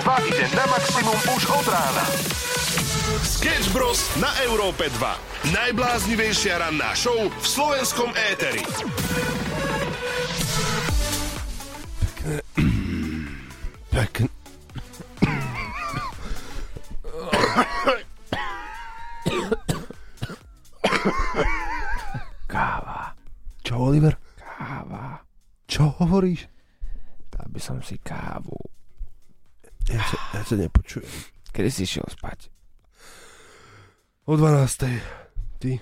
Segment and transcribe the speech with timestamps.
[0.00, 2.04] 2 ide na maximum už od rána.
[3.22, 4.00] Sketch Bros.
[4.18, 5.52] na Európe 2.
[5.54, 8.62] Najbláznivejšia ranná show v slovenskom éteri.
[13.90, 14.28] Pekne.
[22.46, 23.12] Káva,
[23.62, 24.14] Čo, Oliver?
[24.38, 25.20] káva.
[25.66, 26.46] Čo hovoríš?
[27.28, 28.56] Dal by som si kávu.
[29.86, 31.10] Ja sa, ja sa nepočujem.
[31.54, 32.50] Kedy si šiel spať?
[34.26, 35.62] O 12.
[35.62, 35.72] Ty?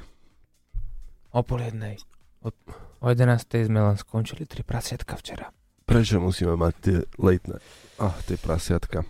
[1.33, 1.97] O pol jednej.
[2.45, 2.53] O,
[3.01, 3.41] o 11.
[3.67, 5.49] sme len skončili tri prasiatka včera.
[5.85, 7.65] Prečo musíme mať tie late night?
[8.01, 9.05] Ach, tie prasiatka.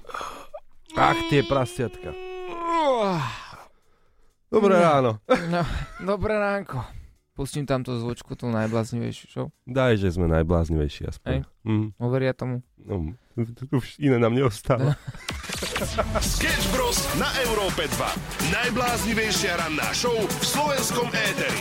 [0.94, 2.14] Ach, tie prasiatka.
[4.50, 5.18] Dobré ráno.
[5.50, 5.62] No,
[6.02, 7.03] dobré ránko.
[7.34, 9.46] Pustím tam tú zvučku, tú najbláznivejšiu show.
[9.66, 11.42] Daj, že sme najbláznivejší aspoň.
[11.42, 11.66] Hej.
[11.66, 12.62] Mm, Overia tomu?
[12.78, 13.10] no,
[13.74, 14.94] už iné nám neostáva.
[16.38, 17.02] Sketch Bros.
[17.18, 18.54] na Európe 2.
[18.54, 21.58] Najbláznivejšia ranná show v slovenskom éteri.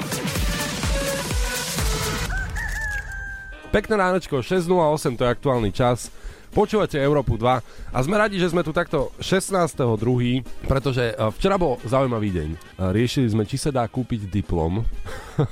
[3.74, 6.14] Pekné ránočko, 6.08, to je aktuálny čas.
[6.54, 11.82] Počúvate Európu 2 a sme radi, že sme tu takto 16.2., pretože eh, včera bol
[11.82, 12.50] zaujímavý deň.
[12.54, 12.60] Eh,
[12.94, 14.86] Riešili sme, či sa dá kúpiť diplom.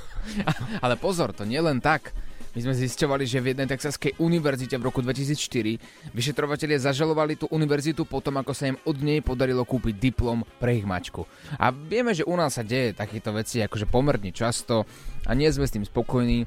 [0.84, 2.14] Ale pozor, to nie len tak.
[2.54, 8.06] My sme zisťovali, že v jednej texaskej univerzite v roku 2004 vyšetrovatelia zažalovali tú univerzitu
[8.06, 11.26] potom, ako sa im od nej podarilo kúpiť diplom pre ich mačku.
[11.58, 14.86] A vieme, že u nás sa deje takéto veci akože pomerne často
[15.26, 16.46] a nie sme s tým spokojní.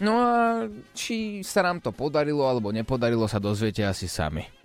[0.00, 0.64] No a
[0.96, 4.59] či sa nám to podarilo alebo nepodarilo sa dozviete asi sami.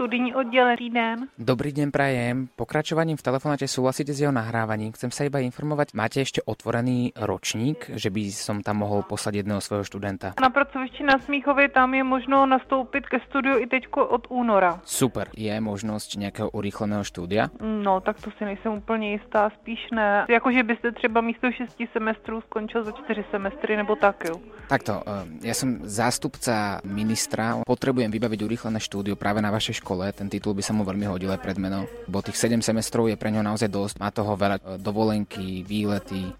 [0.00, 1.28] Studijní odděl, dobrý den.
[1.38, 2.48] Dobrý deň, prajem.
[2.56, 4.96] Pokračovaním v telefonáte súhlasíte s jeho nahrávaním.
[4.96, 9.60] Chcem sa iba informovať, máte ešte otvorený ročník, že by som tam mohol poslať jedného
[9.60, 10.40] svojho študenta?
[10.40, 14.80] Na pracovišti na Smíchově tam je možno nastoupit ke studiu i teďko od února.
[14.88, 15.28] Super.
[15.36, 17.52] Je možnosť nejakého urýchleného štúdia?
[17.60, 20.24] No, tak to si nejsem úplně jistá, spíš ne.
[20.28, 24.40] Jakože byste třeba místo 6 semestrů skončil za 4 semestry nebo tak, jo.
[24.70, 30.28] Takto, eh, ja som zástupca ministra, potrebujem vybaviť urýchlené štúdio práve na vašej škole, ten
[30.30, 33.30] titul by sa mu veľmi hodil aj pred meno, bo tých 7 semestrov je pre
[33.32, 36.30] ňo naozaj dosť, má toho veľa eh, dovolenky, výlety,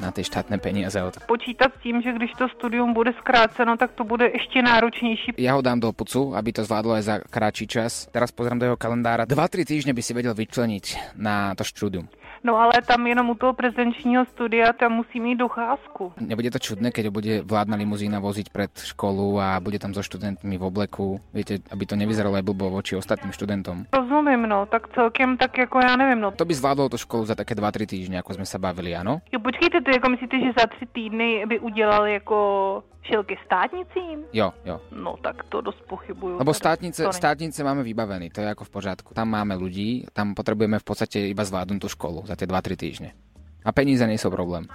[0.00, 0.96] na tie štátne peniaze.
[0.96, 1.12] Od...
[1.28, 5.32] Počítat s tím, že když to studium bude zkráceno, tak to bude ještě náročnější.
[5.36, 8.08] Ja ho dám do pucu, aby to zvládlo aj za kratší čas.
[8.08, 9.28] Teraz pozriem do jeho kalendára.
[9.28, 12.08] 2-3 týždne by si vedel vyčleniť na to štúdium.
[12.44, 16.12] No ale tam jenom u toho prezenčního studia tam musí mít docházku.
[16.20, 20.58] Nebude to čudné, keď bude vládna limuzína voziť pred školu a bude tam so študentmi
[20.58, 23.86] v obleku, viete, aby to nevyzeralo aj blbo voči ostatným študentom.
[23.92, 26.30] Rozumím, no, tak celkem tak jako já nevím, no.
[26.30, 29.20] To by zvládlo tú školu za také 2-3 týždne, ako sme sa bavili, áno?
[29.32, 32.38] Jo, počkejte, to jako myslíte, že za tři týdny by udělal jako
[33.02, 34.24] šilky státnicím?
[34.32, 34.80] Jo, jo.
[34.92, 36.38] No tak to dost pochybuju.
[36.38, 39.14] Lebo státnice, To státnice máme vybavený, to je ako v pořádku.
[39.14, 43.10] Tam máme ľudí, tam potrebujeme v podstate iba zvládnuť tú školu za tie 2-3 týždne.
[43.64, 44.68] A peníze nie sú problém.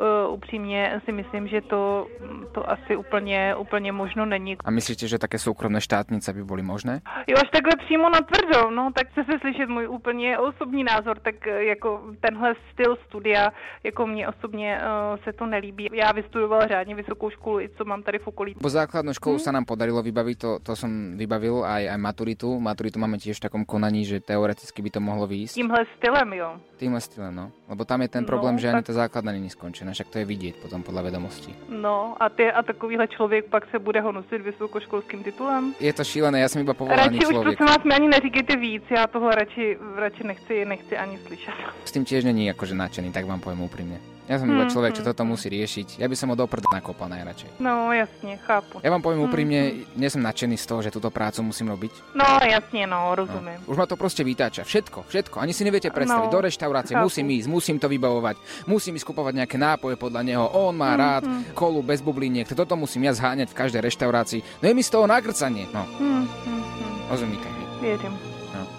[0.00, 2.06] Uh, upřímně si myslím, že to,
[2.52, 4.56] to asi úplně, úplně možno není.
[4.64, 7.00] A myslíte, že také súkromné štátnice by boli možné?
[7.28, 11.18] Jo, až takhle přímo na tvrdo, no, tak chce se slyšet můj úplně osobní názor,
[11.18, 13.52] tak eh, jako tenhle styl studia,
[13.84, 15.88] jako mně osobně uh, se to nelíbí.
[15.92, 18.54] Já vystudovala řádně vysokou školu, i co mám tady v okolí.
[18.60, 22.48] Po základnú školu sa nám podarilo vybaviť, to, to som vybavil aj, aj maturitu.
[22.60, 25.54] Maturitu máme tiež v takom konaní, že teoreticky by to mohlo výjsť.
[25.54, 26.48] Tímhle stylem, jo.
[26.76, 27.46] Týmhle stylem, no.
[27.68, 30.20] Lebo tam je ten No, problém, že ani tak- tá základná není skončená, však to
[30.20, 31.56] je vidieť potom podľa vedomostí.
[31.72, 35.74] No a, ty, a takovýhle člověk pak se bude honosit vysokoškolským titulem?
[35.80, 37.46] Je to šílené, ja som iba povolaný Radši už človek.
[37.48, 41.54] prosím vás mi ani neříkejte víc, já tohle radši, radši nechci, nechci ani slyšet.
[41.84, 43.98] S tým tiež není akože nadšený, tak vám poviem úprimne.
[44.26, 45.98] Ja som iba človek, čo hmm, toto musí riešiť.
[45.98, 47.58] Ja by som ho do prd nakopal najradšej.
[47.58, 48.78] No jasně, chápu.
[48.78, 49.60] Ja vám poviem úprimne,
[49.92, 52.14] nie som nadšený z toho, že túto prácu musím robiť.
[52.14, 53.58] No jasně, no, rozumím.
[53.66, 54.62] Už ma to proste vytáča.
[54.62, 55.36] Všetko, všetko.
[55.36, 56.26] Ani si neviete predstaviť.
[56.26, 57.04] No, Do reštaurácie chápu.
[57.04, 58.36] musím ísť, musím to vybavovať,
[58.66, 60.44] musím ísť kupovať nejaké nápoje podľa neho.
[60.46, 60.98] On má Mhm.
[60.98, 62.46] rád kolu bez bubliniek.
[62.46, 64.40] Toto musím ja zháňať v každej reštaurácii.
[64.62, 65.66] No je mi z toho nakrcanie.
[65.74, 66.62] No, Hm, hm, hm.
[67.10, 68.29] rozumíte mi.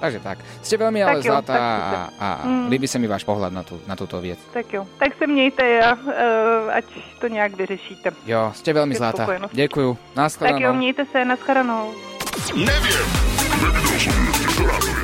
[0.02, 0.42] Takže tak.
[0.60, 2.68] Ste veľmi ale Tak jo, zlatá tak a, a, Mm.
[2.68, 4.42] líbi sa mi váš pohľad na, tú, na túto vec.
[4.50, 6.10] Tak jo, tak se mějte a uh,
[6.74, 6.86] ať
[7.20, 8.12] to nějak vyřešíte.
[8.26, 9.24] Jo, ste veľmi zlatá.
[9.24, 9.54] spokojenosť.
[9.54, 9.94] Ďakujem.
[9.94, 10.74] Tak jo, Naschledanou.
[10.74, 11.84] mějte se, naschledanou.
[12.52, 13.06] Neviem.
[13.62, 14.98] Nevidel som ju, ktorá to je.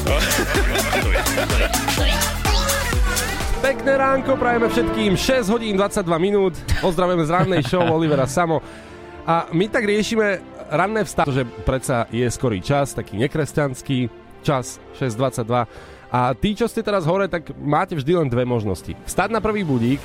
[0.00, 1.20] To je.
[1.36, 1.68] To je.
[1.92, 2.18] To je.
[3.60, 6.56] Pekné ránko, prajeme všetkým 6 hodín 22 minút.
[6.80, 8.64] Pozdravujeme z rannej show Olivera Samo.
[9.22, 10.40] A my tak riešime
[10.70, 13.98] ranné vstávanie, že predsa je skorý čas, taký nekresťanský
[14.46, 15.66] čas 6.22.
[16.10, 18.94] A tí, čo ste teraz hore, tak máte vždy len dve možnosti.
[19.06, 20.02] Vstať na prvý budík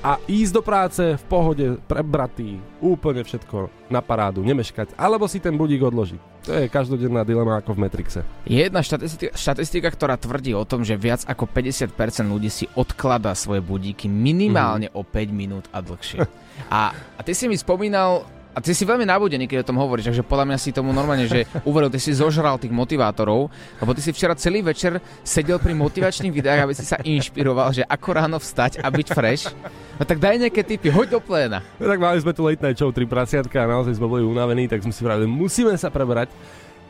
[0.00, 5.56] a ísť do práce v pohode, prebratý, úplne všetko na parádu, nemeškať, alebo si ten
[5.56, 6.20] budík odložiť.
[6.48, 8.20] To je každodenná dilema ako v Matrixe.
[8.48, 11.92] Je jedna štatistika, štatistika, ktorá tvrdí o tom, že viac ako 50%
[12.32, 15.04] ľudí si odkladá svoje budíky minimálne mm-hmm.
[15.04, 16.24] o 5 minút a dlhšie.
[16.72, 20.10] A, a ty si mi spomínal a ty si veľmi nabudený, keď o tom hovoríš,
[20.10, 23.46] takže podľa mňa si tomu normálne, že uveril, ty si zožral tých motivátorov,
[23.78, 27.86] lebo ty si včera celý večer sedel pri motivačných videách, aby si sa inšpiroval, že
[27.86, 29.54] ako ráno vstať a byť fresh.
[29.98, 31.62] No tak daj nejaké tipy, hoď do pléna.
[31.78, 34.66] No tak mali sme tu late night show 3 prasiatka a naozaj sme boli unavení,
[34.66, 36.34] tak sme si pravili, musíme sa prebrať.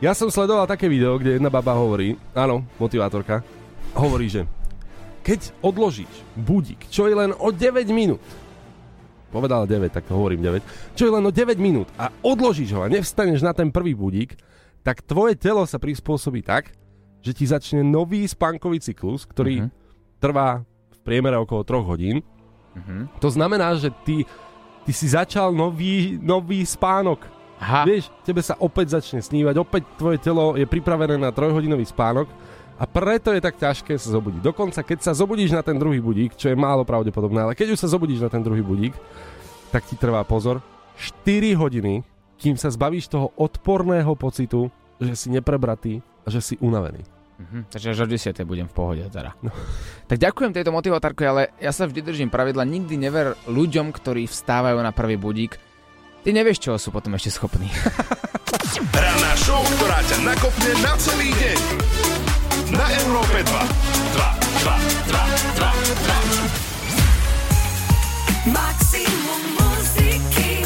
[0.01, 3.45] Ja som sledoval také video, kde jedna baba hovorí, áno, motivátorka,
[3.93, 4.49] hovorí, že
[5.21, 8.17] keď odložíš budík, čo je len o 9 minút,
[9.31, 12.91] povedal 9, tak hovorím 9, čo je len o 9 minút a odložíš ho a
[12.91, 14.35] nevstaneš na ten prvý budík,
[14.83, 16.75] tak tvoje telo sa prispôsobí tak,
[17.23, 19.71] že ti začne nový spánkový cyklus, ktorý uh-huh.
[20.19, 22.17] trvá v priemere okolo 3 hodín.
[22.75, 23.07] Uh-huh.
[23.21, 24.27] To znamená, že ty,
[24.83, 27.23] ty si začal nový, nový spánok.
[27.61, 27.85] Aha.
[27.85, 32.25] Vieš, tebe sa opäť začne snívať, opäť tvoje telo je pripravené na trojhodinový spánok
[32.79, 34.41] a preto je tak ťažké sa zobudiť.
[34.41, 37.81] Dokonca, keď sa zobudíš na ten druhý budík, čo je málo pravdepodobné, ale keď už
[37.83, 38.95] sa zobudíš na ten druhý budík,
[39.71, 40.59] tak ti trvá pozor
[40.99, 42.05] 4 hodiny,
[42.41, 44.69] kým sa zbavíš toho odporného pocitu,
[45.01, 47.01] že si neprebratý a že si unavený.
[47.41, 48.45] Mhm, takže až o 10.
[48.45, 49.33] budem v pohode teda.
[49.41, 49.49] No.
[50.05, 54.77] Tak ďakujem tejto motivátárke, ale ja sa vždy držím pravidla, nikdy never ľuďom, ktorí vstávajú
[54.77, 55.57] na prvý budík.
[56.21, 57.65] Ty nevieš, čoho sú potom ešte schopní.
[58.93, 62.20] Ranná show, ktorá ťa nakopne na celý deň
[62.71, 63.51] na Európe 2.
[63.51, 64.71] 2, 2,
[65.11, 65.19] 2,
[65.59, 65.71] 2,
[68.47, 68.51] 2.
[68.51, 70.63] Maximum muziky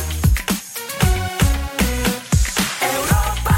[2.80, 3.58] Európa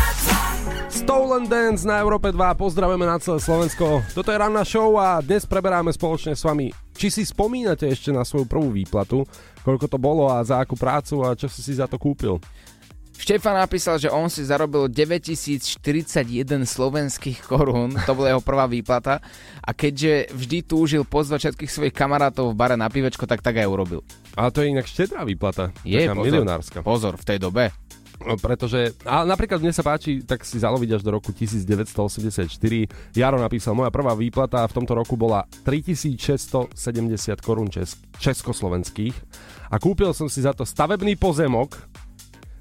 [0.87, 4.01] 2 Stolen Dance na Európe 2, pozdravujeme na celé Slovensko.
[4.15, 8.23] Toto je ranná show a dnes preberáme spoločne s vami, či si spomínate ešte na
[8.23, 9.27] svoju prvú výplatu,
[9.67, 12.39] koľko to bolo a za akú prácu a čo si si za to kúpil.
[13.17, 15.75] Štefan napísal, že on si zarobil 9041
[16.63, 19.19] slovenských korún, to bola jeho prvá výplata
[19.59, 23.67] a keďže vždy túžil pozvať všetkých svojich kamarátov v bare na pivečko, tak tak aj
[23.67, 24.05] urobil.
[24.37, 25.73] Ale to je inak štedrá výplata.
[25.81, 26.77] Je, taká pozor, milionárska.
[26.85, 27.73] pozor, v tej dobe.
[28.17, 32.49] No, Pretože, a napríklad mne sa páči, tak si zaloviť až do roku 1984.
[33.13, 36.73] Jaro napísal, moja prvá výplata v tomto roku bola 3670
[37.45, 39.13] korún česk- československých
[39.69, 41.77] a kúpil som si za to stavebný pozemok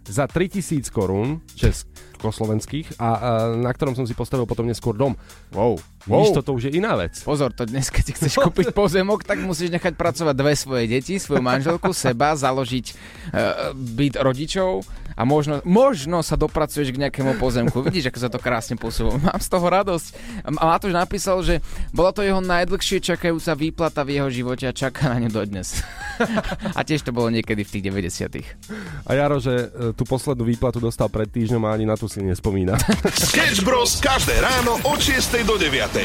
[0.06, 5.18] za 3000 korún československých a, a na ktorom som si postavil potom neskôr dom.
[5.50, 5.78] Wow.
[6.06, 7.18] Vidíš, toto už je iná vec.
[7.26, 11.42] Pozor, to dnes, keď chceš kúpiť pozemok, tak musíš nechať pracovať dve svoje deti, svoju
[11.42, 14.86] manželku, seba, založiť uh, byt rodičov
[15.16, 17.80] a možno, možno sa dopracuješ k nejakému pozemku.
[17.80, 19.16] Vidíš, ako sa to krásne posúva.
[19.16, 20.06] Mám z toho radosť.
[20.44, 21.64] A Matúš napísal, že
[21.96, 25.80] bola to jeho najdlhšie čakajúca výplata v jeho živote a čaká na ňu dodnes.
[26.78, 29.66] a tiež to bolo niekedy v tých 90 A Jaro, že e,
[29.96, 32.76] tú poslednú výplatu dostal pred týždňom a ani na tu si nespomína.
[33.32, 33.96] Sketch Bros.
[34.04, 35.95] každé ráno od 6 do 9.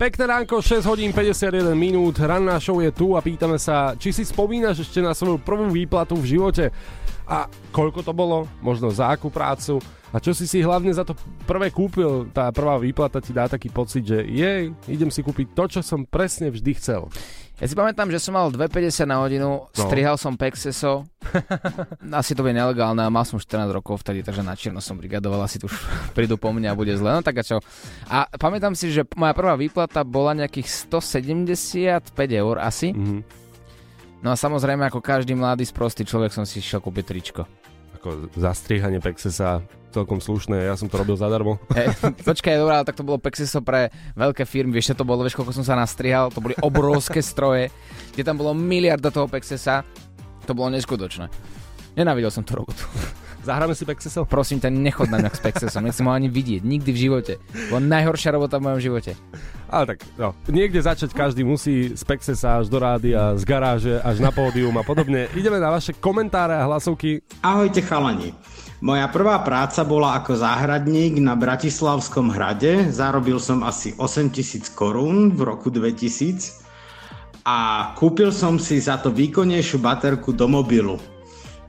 [0.00, 4.22] Pekné ránko, 6 hodín 51 minút, ranná show je tu a pýtame sa, či si
[4.22, 6.70] spomínaš ešte na svoju prvú výplatu v živote?
[7.26, 9.82] A koľko to bolo, možno za akú prácu?
[10.14, 13.66] A čo si si hlavne za to prvé kúpil, tá prvá výplata ti dá taký
[13.70, 17.10] pocit, že jej, idem si kúpiť to, čo som presne vždy chcel.
[17.60, 19.68] Ja si pamätám, že som mal 2,50 na hodinu, no.
[19.68, 21.04] strihal som Pexeso,
[22.20, 25.60] asi to bude nelegálne, mal som 14 rokov vtedy, takže na čierno som brigadoval, asi
[25.60, 25.76] tu už
[26.16, 27.60] prídu po mne a bude zle, no tak a čo.
[28.08, 32.96] A pamätám si, že moja prvá výplata bola nejakých 175 eur asi.
[32.96, 33.20] Mhm.
[34.24, 37.44] No a samozrejme, ako každý mladý sprostý človek som si išiel kúpiť tričko.
[38.00, 39.60] Ako zastriehanie Pexesa
[39.92, 41.60] celkom slušné, ja som to robil zadarmo.
[41.76, 45.36] Hey, počkaj, dobrá, tak to bolo Pexiso pre veľké firmy, vieš, čo to bolo, vieš,
[45.36, 47.68] koľko som sa nastrihal, to boli obrovské stroje,
[48.16, 49.84] kde tam bolo miliarda toho Pexesa,
[50.48, 51.28] to bolo neskutočné.
[51.92, 52.88] Nenávidel som tú robotu.
[53.44, 54.24] Zahráme si Pexeso?
[54.24, 57.32] Prosím ťa, nechod na mňa s Pexesom, nechcem ho ani vidieť, nikdy v živote.
[57.68, 59.12] Bola najhoršia robota v mojom živote.
[59.70, 64.18] Ale tak, no, niekde začať každý musí z Pexesa až do rádia, z garáže až
[64.18, 65.30] na pódium a podobne.
[65.30, 67.22] Ideme na vaše komentáre a hlasovky.
[67.38, 68.34] Ahojte chalani.
[68.82, 72.90] Moja prvá práca bola ako záhradník na Bratislavskom hrade.
[72.90, 76.64] Zarobil som asi 8000 korún v roku 2000
[77.46, 80.96] a kúpil som si za to výkonnejšiu baterku do mobilu.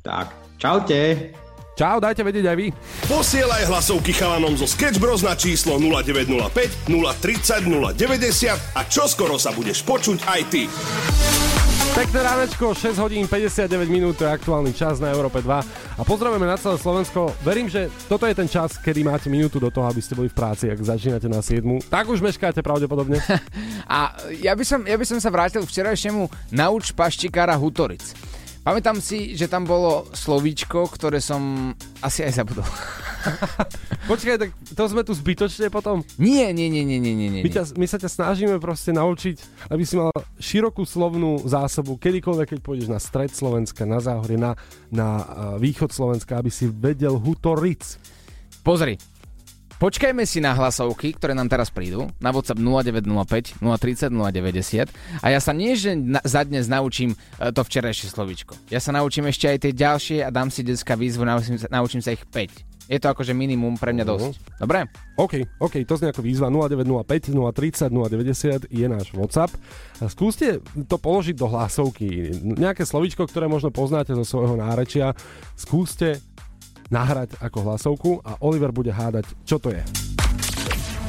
[0.02, 1.36] Tak, čaute.
[1.82, 2.68] Čau, dajte vedieť aj vy.
[3.10, 7.66] Posielaj hlasovky chalanom zo Sketch Bros na číslo 0905 030
[7.98, 10.70] 090 a čoskoro sa budeš počuť aj ty.
[11.98, 16.46] Pekné ránečko, 6 hodín 59 minút, to je aktuálny čas na Európe 2 a pozdravujeme
[16.46, 17.34] na celé Slovensko.
[17.42, 20.38] Verím, že toto je ten čas, kedy máte minútu do toho, aby ste boli v
[20.38, 21.66] práci, ak začínate na 7.
[21.90, 23.18] Tak už meškáte pravdepodobne.
[23.90, 28.14] A ja by som, ja by som sa vrátil k včerajšiemu nauč paštikára Hutoric.
[28.62, 31.74] Pamätám si, že tam bolo slovíčko, ktoré som
[32.06, 32.70] asi aj zabudol.
[34.12, 36.06] Počkaj, tak to sme tu zbytočne potom.
[36.22, 37.42] Nie, nie, nie, nie, nie, nie, nie.
[37.42, 42.54] My, ťa, my sa ťa snažíme proste naučiť, aby si mal širokú slovnú zásobu, kedykoľvek,
[42.54, 44.54] keď pôjdeš na stred Slovenska, na záhorie, na,
[44.94, 45.26] na uh,
[45.58, 47.98] východ Slovenska, aby si vedel hutoric.
[48.62, 49.02] Pozri,
[49.82, 55.42] počkajme si na hlasovky, ktoré nám teraz prídu, na WhatsApp 0905 030 090 a ja
[55.42, 58.54] sa nie, že na, za dnes naučím e, to včerajšie slovíčko.
[58.70, 62.06] Ja sa naučím ešte aj tie ďalšie a dám si dneska výzvu, naučím sa, naučím
[62.06, 62.94] sa ich 5.
[62.94, 64.62] Je to akože minimum pre mňa dosť.
[64.62, 64.86] Dobre?
[65.18, 69.50] OK, OK, to znie ako výzva 0905 030 090 je náš WhatsApp.
[70.12, 72.36] Skúste to položiť do hlasovky.
[72.44, 75.16] Nejaké slovíčko, ktoré možno poznáte zo svojho nárečia,
[75.56, 76.20] skúste
[76.92, 79.82] nahrať ako hlasovku a Oliver bude hádať, čo to je.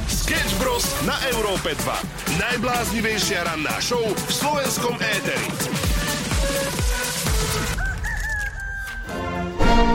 [0.07, 0.87] Sketch Bros.
[1.03, 2.39] na Európe 2.
[2.39, 5.51] Najbláznivejšia ranná show v slovenskom éteri.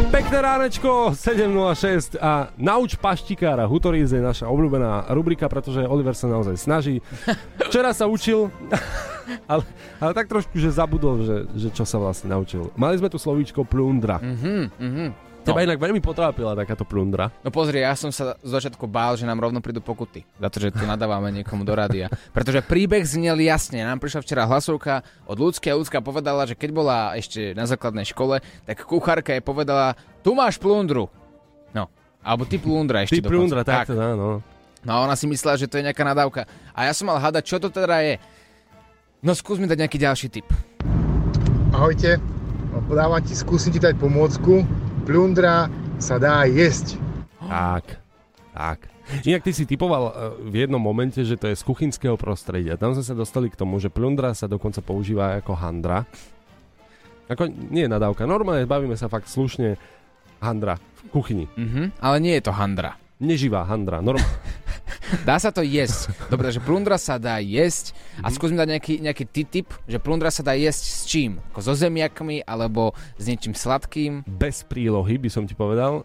[0.08, 3.64] Pekné ránečko, 7.06 a nauč paštikára.
[3.68, 7.00] Hutoriz je naša obľúbená rubrika, pretože Oliver sa naozaj snaží.
[7.68, 8.48] Včera sa učil,
[9.52, 9.64] ale,
[10.00, 12.72] ale tak trošku, že zabudol, že, že čo sa vlastne naučil.
[12.76, 14.20] Mali sme tu slovíčko plundra.
[14.20, 15.27] Mhm, mhm.
[15.48, 17.32] Teba inak veľmi potrápila takáto plundra.
[17.40, 20.28] No pozri, ja som sa z začiatku bál, že nám rovno prídu pokuty.
[20.36, 22.12] Za to, že tu nadávame niekomu do rádia.
[22.36, 23.80] Pretože príbeh znel jasne.
[23.80, 28.04] Nám prišla včera hlasovka od ľudské a ľudská povedala, že keď bola ešte na základnej
[28.04, 31.08] škole, tak kuchárka jej povedala, tu máš plundru.
[31.72, 31.88] No,
[32.20, 34.44] alebo ty plundra ešte Ty plundra, tak to dá, no.
[34.84, 36.44] No a ona si myslela, že to je nejaká nadávka.
[36.76, 38.20] A ja som mal hádať, čo to teda je.
[39.24, 40.46] No skús mi dať nejaký ďalší tip.
[41.74, 42.22] Ahojte,
[42.68, 44.62] No, dávam ti, skúsim ti dať pomôcku.
[45.08, 47.00] Plundra sa dá jesť.
[47.40, 47.96] Tak,
[48.52, 48.92] tak.
[49.24, 50.12] Inak ty si typoval eh,
[50.52, 52.76] v jednom momente, že to je z kuchynského prostredia.
[52.76, 56.04] Tam sme sa dostali k tomu, že plundra sa dokonca používa ako handra.
[57.24, 58.28] Ako nie je nadávka.
[58.28, 59.80] Normálne bavíme sa fakt slušne
[60.44, 61.48] handra v kuchyni.
[61.56, 63.00] Mhm, ale nie je to handra.
[63.16, 64.04] Neživá handra.
[64.04, 64.20] Norm-
[65.24, 66.12] Dá sa to jesť.
[66.28, 67.96] Dobre, takže plundra sa dá jesť.
[68.20, 71.40] A skús mi dať nejaký, nejaký tip, že plundra sa dá jesť s čím?
[71.52, 74.26] Ako so zemiakmi, alebo s niečím sladkým?
[74.28, 76.04] Bez prílohy by som ti povedal.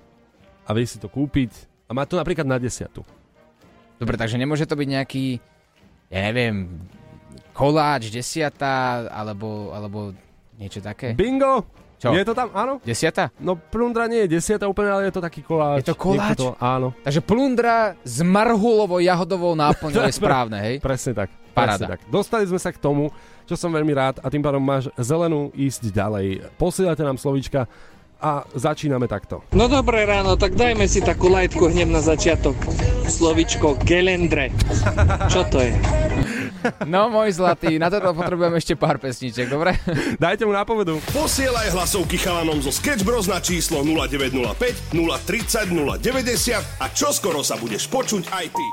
[0.63, 1.51] A vieš si to kúpiť.
[1.87, 3.03] A má to napríklad na desiatu.
[3.99, 5.25] Dobre, takže nemôže to byť nejaký,
[6.09, 6.81] ja neviem,
[7.53, 10.15] koláč, desiata, alebo, alebo
[10.57, 11.13] niečo také?
[11.13, 11.82] Bingo!
[12.03, 12.11] Čo?
[12.11, 12.51] Je to tam?
[12.51, 12.83] Áno?
[12.83, 13.31] Desiata?
[13.39, 15.87] No plundra nie je desiata úplne, ale je to taký koláč.
[15.87, 16.35] Je to koláč?
[16.35, 16.91] To, áno.
[16.99, 20.75] Takže plundra s marhulovo-jahodovou náplňou je správne, hej?
[20.83, 21.31] Presne tak.
[21.55, 21.87] Paráda.
[21.87, 21.99] Presne tak.
[22.11, 23.07] Dostali sme sa k tomu,
[23.47, 26.43] čo som veľmi rád a tým pádom máš zelenú ísť ďalej.
[26.59, 27.71] Posielate nám slovíčka
[28.19, 29.39] a začíname takto.
[29.55, 32.55] No dobré ráno, tak dajme si takú lajtku hneď na začiatok.
[33.07, 34.51] Slovičko gelendre.
[35.31, 35.71] Čo to je?
[36.87, 39.75] No môj zlatý, na toto potrebujem ešte pár pesniček, dobre?
[40.23, 40.99] Dajte mu nápovedu.
[41.11, 47.87] Posielaj hlasovky chalanom zo Sketch Bros na číslo 0905 030 090 a čoskoro sa budeš
[47.87, 48.67] počuť aj ty.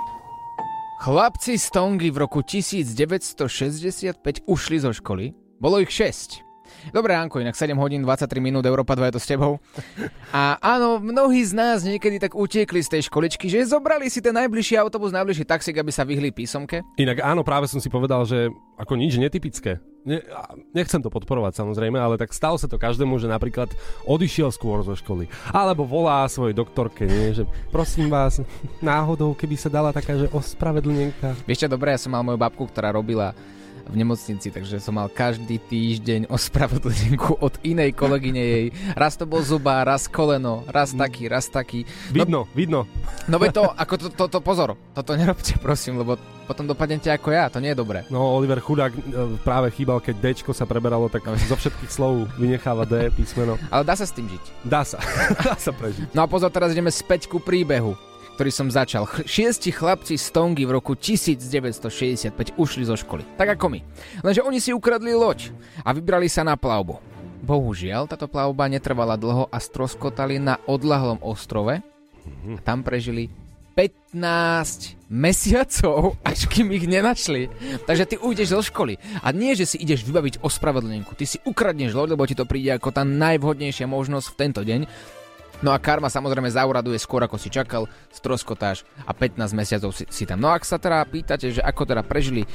[1.00, 5.32] Chlapci z Tongy v roku 1965 ušli zo školy.
[5.56, 6.49] Bolo ich 6.
[6.88, 9.60] Dobré ránko, inak 7 hodín 23 minút, Európa 2 je to s tebou.
[10.32, 14.32] A áno, mnohí z nás niekedy tak utiekli z tej školičky, že zobrali si ten
[14.32, 16.80] najbližší autobus, najbližší taxík, aby sa vyhli písomke.
[16.96, 18.48] Inak áno, práve som si povedal, že
[18.80, 19.76] ako nič netypické.
[20.00, 20.24] Ne,
[20.72, 23.68] nechcem to podporovať samozrejme, ale tak stalo sa to každému, že napríklad
[24.08, 25.28] odišiel skôr zo školy.
[25.52, 27.36] Alebo volá svojej doktorke, nie?
[27.36, 28.40] že prosím vás,
[28.80, 31.36] náhodou, keby sa dala taká, že ospravedlnenka.
[31.44, 33.36] Vieš čo, dobre, ja som mal moju babku, ktorá robila
[33.90, 38.66] v nemocnici, takže som mal každý týždeň ospravedlnenku od inej kolegyne jej.
[38.94, 41.82] Raz to bol zuba, raz koleno, raz taký, raz taký.
[42.14, 42.86] Vidno, vidno.
[43.26, 46.14] No veď to, ako to, to, to, pozor, toto nerobte prosím, lebo
[46.46, 48.02] potom dopadnete ako ja, to nie je dobré.
[48.10, 49.00] No Oliver Chudák e,
[49.46, 53.54] práve chýbal, keď Dčko sa preberalo, tak zo všetkých slov vynecháva D písmeno.
[53.70, 54.44] Ale dá sa s tým žiť.
[54.66, 54.98] Dá sa,
[55.46, 56.10] dá sa prežiť.
[56.10, 57.94] No a pozor, teraz ideme späť ku príbehu,
[58.40, 59.04] ktorý som začal.
[59.04, 63.20] Ch- šiesti chlapci z Tongy v roku 1965 ušli zo školy.
[63.36, 63.84] Tak ako my.
[64.24, 65.52] Lenže oni si ukradli loď
[65.84, 66.96] a vybrali sa na plavbu.
[67.44, 71.84] Bohužiaľ, táto plavba netrvala dlho a stroskotali na odlahlom ostrove.
[72.56, 73.28] A tam prežili
[73.76, 77.52] 15 mesiacov, až kým ich nenašli.
[77.84, 81.12] Takže ty ujdeš zo školy a nie, že si ideš vybaviť ospravedlnenku.
[81.12, 84.80] Ty si ukradneš loď, lebo ti to príde ako tá najvhodnejšia možnosť v tento deň.
[85.60, 90.24] No a karma samozrejme zauraduje skôr ako si čakal, stroskotáš a 15 mesiacov si, si
[90.24, 90.40] tam.
[90.40, 92.48] No ak sa teda pýtate, že ako teda prežili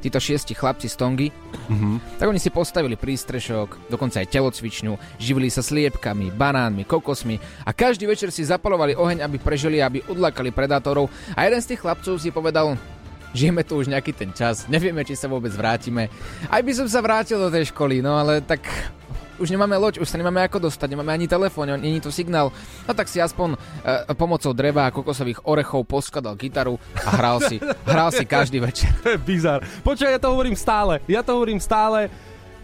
[0.00, 1.28] títo šiesti chlapci z Tongy,
[1.68, 2.20] Mhm.
[2.20, 8.06] tak oni si postavili prístrešok, dokonca aj telocvičňu, živili sa sliepkami, banánmi, kokosmi a každý
[8.06, 12.30] večer si zapalovali oheň, aby prežili, aby odlákali predátorov a jeden z tých chlapcov si
[12.30, 12.78] povedal,
[13.34, 16.08] žijeme tu už nejaký ten čas, nevieme, či sa vôbec vrátime.
[16.48, 18.62] Aj by som sa vrátil do tej školy, no ale tak
[19.38, 22.52] už nemáme loď, už sa nemáme ako dostať, nemáme ani telefón, není tu signál.
[22.88, 27.60] No tak si aspoň e, pomocou dreva a kokosových orechov poskladal gitaru a hral si,
[27.84, 28.90] hral si každý večer.
[29.06, 29.62] To je bizar.
[29.86, 30.98] Počkaj, ja to hovorím stále.
[31.06, 32.10] Ja to hovorím stále.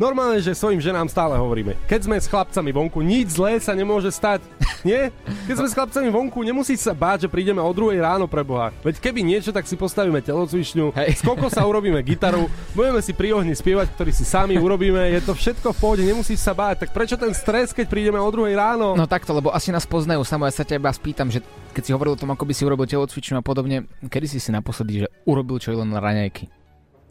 [0.01, 1.77] Normálne, že svojim ženám stále hovoríme.
[1.85, 4.41] Keď sme s chlapcami vonku, nič zlé sa nemôže stať.
[4.83, 5.15] Nie?
[5.47, 8.75] Keď sme s chlapcami vonku, nemusí sa báť, že prídeme o druhej ráno pre Boha.
[8.83, 11.23] Veď keby niečo, tak si postavíme telocvičňu, Hej.
[11.23, 15.37] z sa urobíme gitaru, budeme si pri ohni spievať, ktorý si sami urobíme, je to
[15.37, 16.89] všetko v pohode, nemusíš sa báť.
[16.89, 18.99] Tak prečo ten stres, keď prídeme o druhej ráno?
[18.99, 20.27] No takto, lebo asi nás poznajú.
[20.27, 21.45] Samo ja sa iba spýtam, že
[21.77, 24.51] keď si hovoril o tom, ako by si urobil telocvičnú a podobne, kedy si si
[24.51, 26.62] naposledy, že urobil čo len raňajky?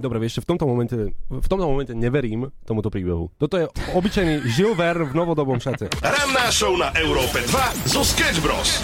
[0.01, 3.29] Dobre, vieš, v tomto momente, v tomto momente neverím tomuto príbehu.
[3.37, 5.93] Toto je obyčajný Žil Ver v novodobom šate.
[6.01, 8.81] Ranná show na Európe 2 zo Sketch Bros.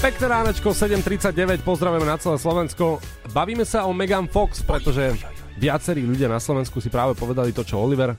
[0.00, 3.04] Pekné ránečko, 7.39, pozdravujeme na celé Slovensko.
[3.36, 5.12] Bavíme sa o Megan Fox, pretože
[5.60, 8.16] viacerí ľudia na Slovensku si práve povedali to, čo Oliver.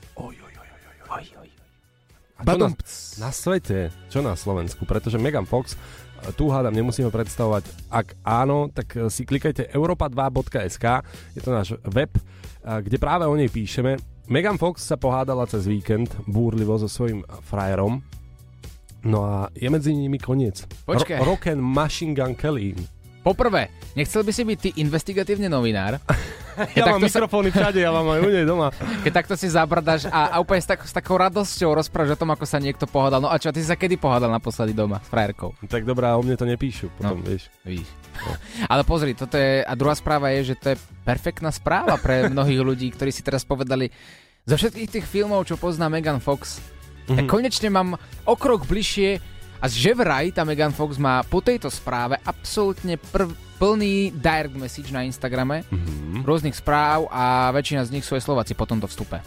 [2.38, 2.70] A čo na,
[3.18, 5.78] na svete, čo na Slovensku, pretože Megan Fox, e,
[6.38, 7.66] tu hádam, nemusíme predstavovať.
[7.90, 10.86] Ak áno, tak e, si klikajte europa2.sk,
[11.34, 12.22] je to náš web, e,
[12.62, 13.98] kde práve o nej píšeme.
[14.30, 18.06] Megan Fox sa pohádala cez víkend búrlivo so svojím frajerom,
[19.02, 20.62] no a je medzi nimi koniec.
[20.86, 21.18] Počkaj.
[21.18, 22.78] Ro- Rock and Machine Gun Kelly.
[23.18, 23.66] Poprvé,
[23.98, 25.98] nechcel by si byť ty investigatívne novinár,
[26.78, 28.68] Ja mám sa- mikrofóny všade, ja mám aj u nej doma.
[29.04, 32.30] keď takto si zabradaš a, a úplne s, tak, s takou radosťou rozprávaš o tom,
[32.30, 33.20] ako sa niekto pohádal.
[33.20, 35.54] No a čo, ty si sa kedy pohádal naposledy doma s frajerkou?
[35.62, 37.24] Tak dobrá, o mne to nepíšu potom, No.
[37.24, 37.46] vieš.
[37.62, 37.86] Víš.
[38.72, 42.60] Ale pozri, toto je, a druhá správa je, že to je perfektná správa pre mnohých
[42.60, 43.88] ľudí, ktorí si teraz povedali,
[44.42, 46.58] zo všetkých tých filmov, čo pozná Megan Fox,
[47.04, 49.20] tak konečne mám o krok bližšie
[49.58, 54.94] a že vraj tá Megan Fox má po tejto správe absolútne prv, plný direct message
[54.94, 55.66] na Instagrame,
[56.22, 59.18] rôznych správ a väčšina z nich sú aj Slováci po tomto vstupe.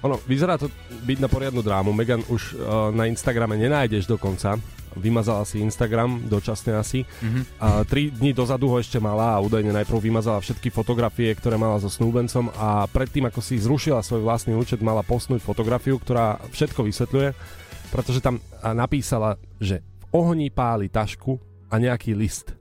[0.00, 0.72] Ono, vyzerá to
[1.04, 1.92] byť na poriadnu drámu.
[1.92, 4.56] Megan už uh, na Instagrame nenájdeš dokonca.
[4.96, 7.04] Vymazala si Instagram, dočasne asi.
[7.20, 7.40] Mhm.
[7.60, 11.78] A tri dní dozadu ho ešte mala a údajne najprv vymazala všetky fotografie, ktoré mala
[11.78, 16.80] so snúbencom a predtým, ako si zrušila svoj vlastný účet, mala posnúť fotografiu, ktorá všetko
[16.90, 17.28] vysvetľuje,
[17.92, 21.38] pretože tam napísala, že v ohni páli tašku
[21.70, 22.59] a nejaký list.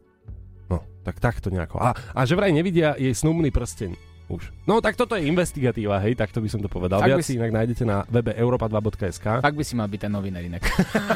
[1.10, 1.82] Tak takto nejako.
[1.82, 3.98] A, a že vraj nevidia jej snúbny prsteň.
[4.30, 4.54] Už.
[4.70, 7.02] No tak toto je investigatíva, hej, takto by som to povedal.
[7.02, 9.42] Ak Viac si- inak nájdete na webe europa2.sk.
[9.42, 10.62] Fakt by si mal byť ten novinár inak.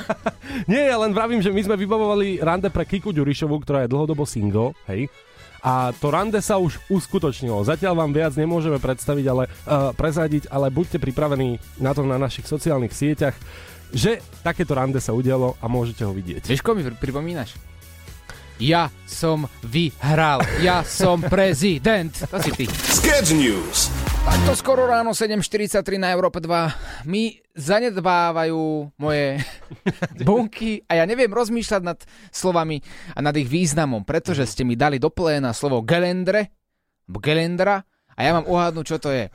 [0.72, 4.74] Nie, len vravím, že my sme vybavovali rande pre Kiku Ďurišovu, ktorá je dlhodobo single,
[4.90, 5.14] hej.
[5.62, 7.62] A to rande sa už uskutočnilo.
[7.64, 12.50] Zatiaľ vám viac nemôžeme predstaviť, ale uh, prezadiť, ale buďte pripravení na to na našich
[12.50, 13.38] sociálnych sieťach,
[13.94, 16.50] že takéto rande sa udialo a môžete ho vidieť.
[16.50, 17.73] Vieš, mi pri- pripomínaš?
[18.62, 20.46] Ja som vyhral.
[20.62, 22.14] Ja som prezident.
[22.30, 22.66] To si ty.
[22.70, 23.90] Sketch News.
[24.24, 29.42] Takto skoro ráno 7.43 na Európe 2 mi zanedbávajú moje
[30.28, 32.00] bunky a ja neviem rozmýšľať nad
[32.32, 32.80] slovami
[33.14, 36.56] a nad ich významom, pretože ste mi dali do pléna slovo gelendre,
[37.10, 37.84] gelendra
[38.16, 39.28] a ja mám uhádnuť, čo to je.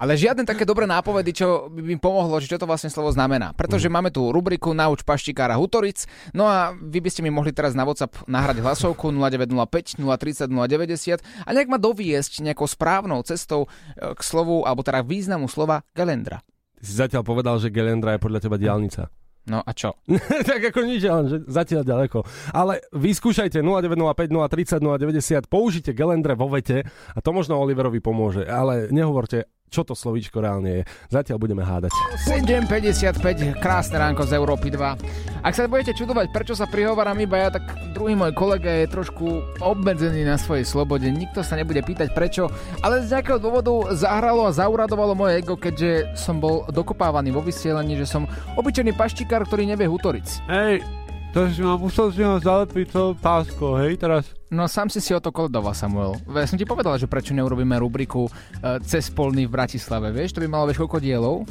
[0.00, 3.52] Ale žiadne také dobré nápovedy, čo by mi pomohlo, že čo to vlastne slovo znamená.
[3.52, 7.76] Pretože máme tu rubriku Nauč paštikára Hutoric, no a vy by ste mi mohli teraz
[7.76, 14.16] na WhatsApp nahrať hlasovku 0905 030 090 a nejak ma doviesť nejakou správnou cestou e,
[14.16, 16.40] k slovu, alebo teda významu slova gelendra.
[16.80, 19.12] Ty si zatiaľ povedal, že Gelendra je podľa teba diálnica.
[19.52, 20.00] No a čo?
[20.48, 22.24] tak ako nič, len že zatiaľ ďaleko.
[22.56, 28.48] Ale vyskúšajte 0905 030 090, použite Gelendre vo vete a to možno Oliverovi pomôže.
[28.48, 30.82] Ale nehovorte, čo to slovíčko reálne je.
[31.08, 31.94] Zatiaľ budeme hádať.
[32.26, 35.46] 7.55, krásne ránko z Európy 2.
[35.46, 39.40] Ak sa budete čudovať, prečo sa prihováram iba ja, tak druhý môj kolega je trošku
[39.62, 41.08] obmedzený na svojej slobode.
[41.08, 42.50] Nikto sa nebude pýtať prečo,
[42.84, 47.96] ale z nejakého dôvodu zahralo a zauradovalo moje ego, keďže som bol dokopávaný vo vysielaní,
[47.96, 48.28] že som
[48.58, 50.28] obyčajný paštikár, ktorý nevie hutoric.
[50.50, 50.84] Hej,
[51.30, 54.34] to si ma musel si ho zalepiť to pásko, hej, teraz.
[54.50, 56.18] No sám si si o to koledoval, Samuel.
[56.26, 60.34] Ja som ti povedal, že prečo neurobíme rubriku uh, Cez polný v Bratislave, vieš?
[60.34, 61.46] To by malo vieš koľko dielov.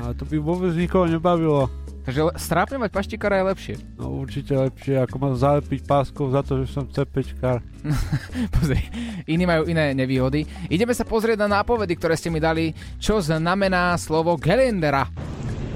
[0.00, 1.68] A to by vôbec nikoho nebavilo.
[2.08, 3.74] Takže strápňovať paštikára je lepšie.
[4.00, 7.60] No určite lepšie, ako ma zalepiť páskou za to, že som cepečkár.
[8.56, 8.80] Pozri,
[9.28, 10.48] iní majú iné nevýhody.
[10.72, 15.04] Ideme sa pozrieť na nápovedy, ktoré ste mi dali, čo znamená slovo gelendera.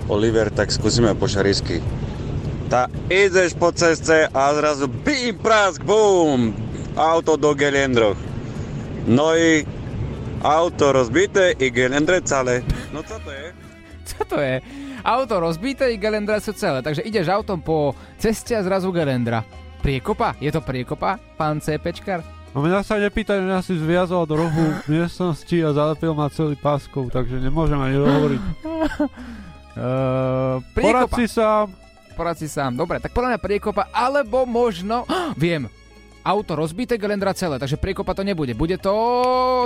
[0.08, 1.84] Oliver, tak skúsime po šarísky.
[2.72, 6.56] Tá ideš po ceste a zrazu bím, prask, bum,
[6.96, 8.16] auto do gelendroch.
[9.04, 9.60] No i
[10.40, 12.64] auto rozbité i gelendre celé.
[12.88, 13.46] No co to je?
[14.08, 14.64] Co to je?
[15.04, 19.44] Auto rozbité i gelendra sú celé, takže ideš autom po ceste a zrazu gelendra.
[19.84, 20.40] Priekopa?
[20.40, 22.24] Je to priekopa, pán CPčkar?
[22.24, 27.12] A mňa sa nepýtaj, mňa si zviazal do rohu miestnosti a zalepil ma celý páskou,
[27.12, 28.42] takže nemôžem ani dohovoriť.
[29.72, 31.16] Uh, Porad priekopa.
[31.16, 31.81] si sám.
[32.12, 32.76] Porad si sám.
[32.76, 35.08] Dobre, tak podľa mňa priekopa, alebo možno...
[35.40, 35.66] Viem,
[36.22, 38.54] auto rozbité, gelendra celé, takže priekopa to nebude.
[38.54, 38.94] Bude to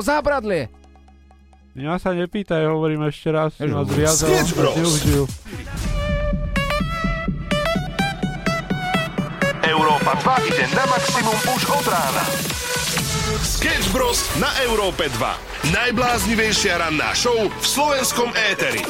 [0.01, 0.73] zábradlie.
[1.77, 3.53] Mňa sa nepýtaj, hovorím ešte raz.
[9.67, 12.25] Európa 2 ide na maximum už od rána.
[13.45, 14.25] Sketch Bros.
[14.41, 15.75] na Európe 2.
[15.75, 18.81] Najbláznivejšia ranná show v slovenskom éteri.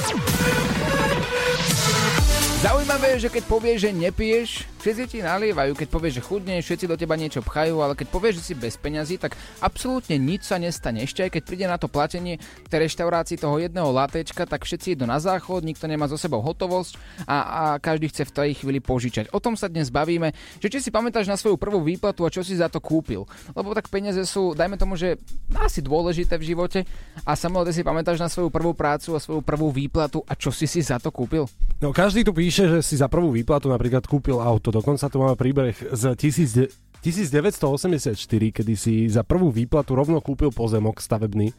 [2.67, 4.51] Zaujímavé je, že keď povieš, že nepiješ,
[4.87, 8.39] všetci ti nalievajú, keď povieš, že chudneš, všetci do teba niečo pchajú, ale keď povieš,
[8.39, 11.03] že si bez peňazí, tak absolútne nič sa nestane.
[11.03, 15.03] Ešte aj keď príde na to platenie v reštaurácii toho jedného latečka, tak všetci idú
[15.03, 16.95] na záchod, nikto nemá so sebou hotovosť
[17.27, 19.35] a, a každý chce v tej chvíli požičať.
[19.35, 20.31] O tom sa dnes bavíme,
[20.63, 23.27] že či si pamätáš na svoju prvú výplatu a čo si za to kúpil.
[23.59, 25.19] Lebo tak peniaze sú, dajme tomu, že
[25.59, 26.87] asi dôležité v živote
[27.27, 30.71] a ty si pamätáš na svoju prvú prácu a svoju prvú výplatu a čo si
[30.71, 31.51] si za to kúpil?
[31.83, 34.76] No každý tu píše, že si za prvú výplatu napríklad kúpil auto.
[34.77, 38.19] Dokonca tu máme príbeh z 1000 1984,
[38.53, 41.55] kedy si za prvú výplatu rovno kúpil pozemok stavebný.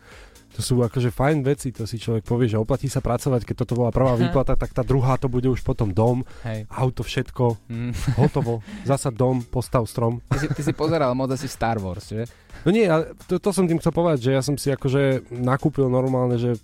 [0.50, 3.76] To sú akože fajn veci, to si človek povie, že oplatí sa pracovať, keď toto
[3.76, 6.68] bola prvá výplata, tak tá druhá to bude už potom dom, Hej.
[6.70, 7.92] auto, všetko, Mm.
[8.20, 10.20] hotovo, zasa dom, postav strom.
[10.26, 12.28] Ty si, ty si pozeral moc asi Star Wars, že?
[12.64, 12.84] No nie,
[13.26, 16.60] to, to som tým chcel povedať, že ja som si akože nakúpil normálne, že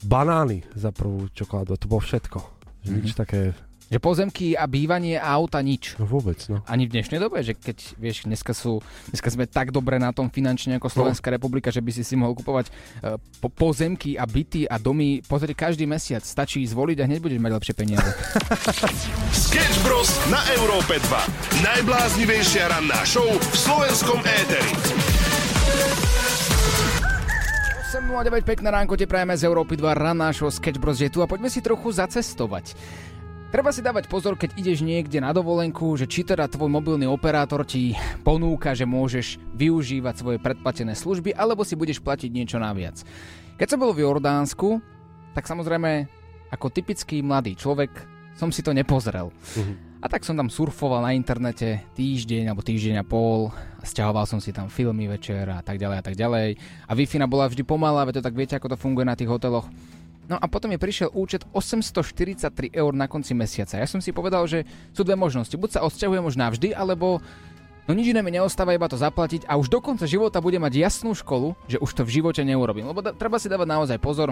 [0.00, 2.38] banány za prvú čokoládu, to bolo všetko.
[2.80, 2.98] Že Mhm.
[3.00, 3.40] nič také,
[3.90, 5.98] Že pozemky a bývanie a auta nič.
[5.98, 6.62] no vôbec, no.
[6.70, 8.78] Ani v dnešnej dobe, že keď, vieš, dneska sú,
[9.10, 12.38] dneska sme tak dobre na tom finančne ako Slovenská republika, že by si si mohol
[12.38, 17.18] kupovať uh, po, pozemky a byty a domy, pozri, každý mesiac stačí zvoliť a hneď
[17.18, 18.10] budeš mať lepšie peniaze.
[19.50, 20.06] Sketch Bros.
[20.30, 21.66] na Európe 2.
[21.66, 24.70] Najbláznivejšia ranná show v slovenskom éteri.
[27.90, 31.26] 8.09, pekné ránko, te prajeme z Európy 2, ranná show Sketch Bros je tu a
[31.26, 32.78] poďme si trochu zacestovať.
[33.50, 37.66] Treba si dávať pozor, keď ideš niekde na dovolenku, že či teda tvoj mobilný operátor
[37.66, 43.02] ti ponúka, že môžeš využívať svoje predplatené služby, alebo si budeš platiť niečo naviac.
[43.58, 44.78] Keď som bol v Jordánsku,
[45.34, 46.06] tak samozrejme,
[46.54, 47.90] ako typický mladý človek,
[48.38, 49.34] som si to nepozrel.
[49.98, 54.38] A tak som tam surfoval na internete týždeň alebo týždeň a pol a stiahoval som
[54.38, 56.54] si tam filmy večer a tak ďalej a tak ďalej.
[56.86, 59.66] A wi bola vždy pomalá, veď to tak viete, ako to funguje na tých hoteloch.
[60.30, 63.74] No a potom mi prišiel účet 843 eur na konci mesiaca.
[63.74, 64.62] Ja som si povedal, že
[64.94, 65.58] sú dve možnosti.
[65.58, 67.18] Buď sa odsťahujem už navždy, alebo
[67.90, 70.78] no nič iné mi neostáva iba to zaplatiť a už do konca života bude mať
[70.78, 72.86] jasnú školu, že už to v živote neurobím.
[72.86, 74.30] Lebo da- treba si dávať naozaj pozor.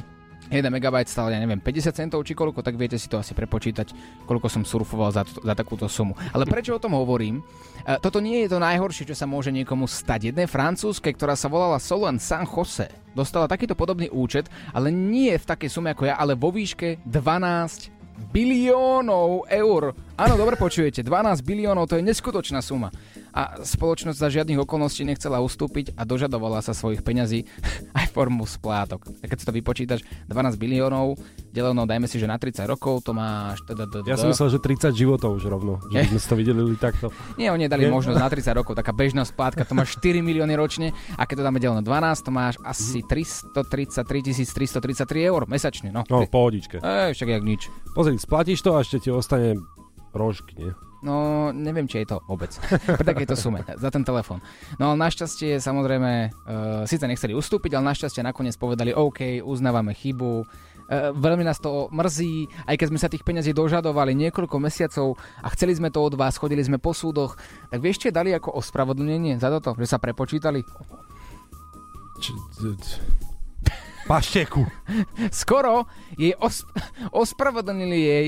[0.48, 3.92] 1 MB stál, ja neviem, 50 centov či koľko, tak viete si to asi prepočítať,
[4.24, 6.16] koľko som surfoval za, za takúto sumu.
[6.32, 7.44] Ale prečo o tom hovorím?
[7.84, 10.32] E, Toto nie je to najhoršie, čo sa môže niekomu stať.
[10.32, 15.48] Jednej francúzskej, ktorá sa volala Solon San Jose, dostala takýto podobný účet, ale nie v
[15.48, 19.94] takej sume ako ja, ale vo výške 12 biliónov eur.
[20.18, 22.90] Áno, dobre počujete, 12 biliónov to je neskutočná suma.
[23.32, 27.46] A spoločnosť za žiadnych okolností nechcela ustúpiť a dožadovala sa svojich peňazí
[27.98, 29.06] aj formu splátok.
[29.20, 31.16] A keď si to vypočítaš, 12 biliónov,
[31.48, 33.62] deleno dajme si, že na 30 rokov to máš...
[34.04, 37.08] Ja som myslel, že 30 životov už rovno, že sme si to videli takto.
[37.38, 40.90] Nie, oni dali možnosť na 30 rokov, taká bežná splátka, to máš 4 milióny ročne
[41.14, 43.86] a keď to dáme deleno 12, to máš asi 333
[44.48, 45.94] 333 eur mesačne.
[45.94, 46.80] No, No, pohodičke.
[46.80, 47.62] Ej, však jak nič.
[47.92, 49.54] Pozri, splatíš to a ešte ti ostane
[50.16, 50.72] rožky, nie?
[50.98, 52.50] No, neviem, či je to vôbec.
[52.98, 54.42] Pri takejto sume, za ten telefón.
[54.82, 60.42] No ale našťastie, samozrejme, uh, síce nechceli ustúpiť, ale našťastie nakoniec povedali, OK, uznávame chybu.
[60.42, 65.46] Uh, veľmi nás to mrzí, aj keď sme sa tých peňazí dožadovali niekoľko mesiacov a
[65.54, 67.38] chceli sme to od vás, chodili sme po súdoch,
[67.70, 70.66] tak vieš, čo dali ako ospravedlnenie za toto, že sa prepočítali?
[74.08, 74.66] Pašteku.
[75.44, 75.86] Skoro
[76.18, 76.66] jej os-
[77.14, 78.26] ospravedlnili jej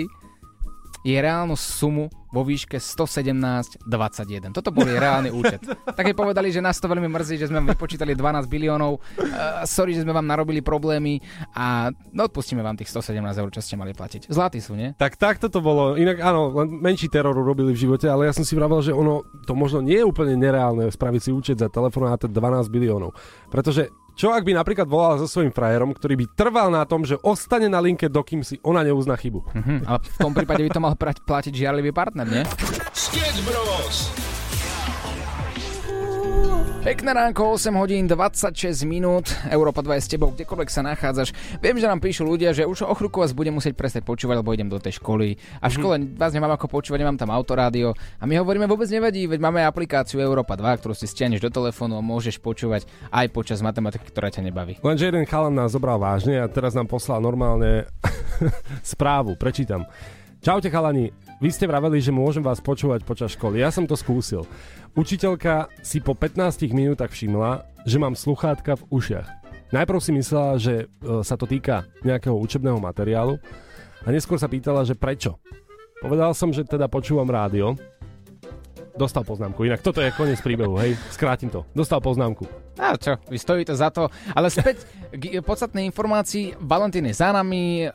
[1.00, 4.54] jej reálnu sumu vo výške 117,21.
[4.54, 5.58] Toto bol jej reálny účet.
[5.66, 9.02] Tak jej povedali, že nás to veľmi mrzí, že sme vám vypočítali 12 biliónov.
[9.18, 11.18] Uh, sorry, že sme vám narobili problémy
[11.56, 14.30] a no, odpustíme vám tých 117 eur, čo ste mali platiť.
[14.30, 14.94] Zlatí sú, nie?
[14.94, 15.98] Tak takto to bolo.
[15.98, 19.26] Inak áno, len menší teror robili v živote, ale ja som si vravel, že ono
[19.48, 22.30] to možno nie je úplne nereálne spraviť si účet za telefonát 12
[22.70, 23.16] biliónov.
[23.50, 27.16] Pretože Čo ak by napríklad volala so svojím frajerom, ktorý by trval na tom, že
[27.24, 29.48] ostane na linke, dokým si ona neuzná chybu?
[29.56, 32.44] Mhm, ale v tom prípade by to mal platiť žiarlivý partner, nie?
[32.92, 34.12] Sketch Bros.
[36.80, 41.36] Pekné ránko, 8 hodín 26 minút, Európa 2 je s tebou, kdekoľvek sa nachádzaš.
[41.60, 44.48] Viem, že nám píšu ľudia, že už o chvíľku vás budem musieť prestať počúvať, lebo
[44.56, 45.36] idem do tej školy.
[45.60, 47.92] A v škole vás nemám ako počúvať, nemám tam autorádio.
[48.16, 52.00] A my hovoríme, vôbec nevadí, veď máme aplikáciu Európa 2, ktorú si stiahneš do telefónu
[52.00, 54.80] a môžeš počúvať aj počas matematiky, ktorá ťa nebaví.
[54.80, 57.84] Lenže jeden chalan nás zobral vážne a teraz nám poslal normálne
[58.96, 59.84] správu, prečítam.
[60.40, 63.64] Čaute chalani, vy ste vraveli, že môžem vás počúvať počas školy.
[63.64, 64.44] Ja som to skúsil.
[64.92, 69.28] Učiteľka si po 15 minútach všimla, že mám sluchátka v ušiach.
[69.72, 70.86] Najprv si myslela, že e,
[71.24, 73.40] sa to týka nejakého učebného materiálu
[74.04, 75.40] a neskôr sa pýtala, že prečo.
[76.04, 77.72] Povedal som, že teda počúvam rádio.
[78.96, 79.62] Dostal poznámku.
[79.62, 80.98] Inak toto je koniec príbehu, hej.
[81.14, 81.62] Skrátim to.
[81.72, 82.44] Dostal poznámku.
[82.80, 84.08] A čo, vy stojíte za to.
[84.32, 86.58] Ale späť k podstatnej informácii.
[86.58, 87.86] Valentín je za nami.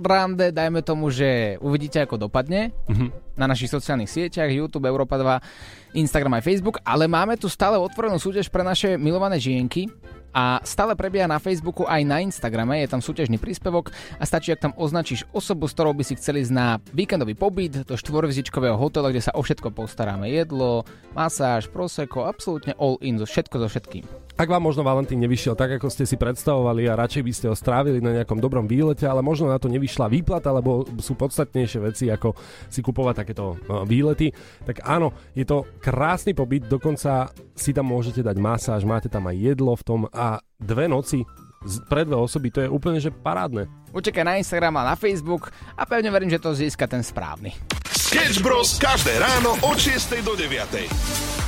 [0.00, 2.74] Rande, dajme tomu, že uvidíte, ako dopadne.
[2.88, 3.36] Mhm.
[3.36, 6.76] Na našich sociálnych sieťach, YouTube, Európa 2, Instagram aj Facebook.
[6.84, 9.88] Ale máme tu stále otvorenú súťaž pre naše milované žienky.
[10.30, 14.62] A stále prebieha na Facebooku aj na Instagrame, je tam súťažný príspevok a stačí, ak
[14.62, 19.10] tam označíš osobu, s ktorou by si chceli ísť na víkendový pobyt do štvorvizičkového hotela,
[19.10, 20.30] kde sa o všetko postaráme.
[20.30, 20.86] Jedlo,
[21.18, 24.29] masáž, proseko, absolútne all in, zo všetko so všetkým.
[24.40, 27.56] Ak vám možno Valentín nevyšiel tak, ako ste si predstavovali a radšej by ste ho
[27.56, 32.08] strávili na nejakom dobrom výlete, ale možno na to nevyšla výplata, lebo sú podstatnejšie veci,
[32.08, 32.32] ako
[32.72, 34.32] si kupovať takéto e, výlety,
[34.64, 39.36] tak áno, je to krásny pobyt, dokonca si tam môžete dať masáž, máte tam aj
[39.36, 41.20] jedlo v tom a dve noci
[41.68, 43.68] z- pre dve osoby, to je úplne že parádne.
[43.92, 47.52] Učekaj na Instagram a na Facebook a pevne verím, že to získa ten správny.
[47.92, 48.80] Sketch Bros.
[48.80, 51.39] každé ráno od 6 do 9.